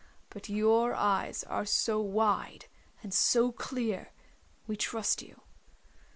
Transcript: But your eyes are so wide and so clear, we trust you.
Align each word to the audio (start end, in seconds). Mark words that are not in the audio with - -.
But 0.31 0.49
your 0.49 0.95
eyes 0.95 1.43
are 1.43 1.63
so 1.63 2.01
wide 2.01 2.65
and 3.03 3.13
so 3.13 3.51
clear, 3.51 4.11
we 4.65 4.75
trust 4.75 5.21
you. 5.21 5.43